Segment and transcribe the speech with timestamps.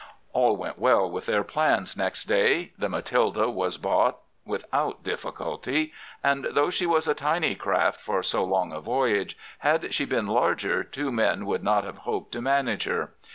[0.33, 2.71] "All went well with their plans next day.
[2.75, 5.93] The Matilda was bought without difficulty;
[6.23, 10.25] and, though she was a tiny craft for so long a voyage, had she been
[10.25, 13.13] larger two men could not have hoped to manage her.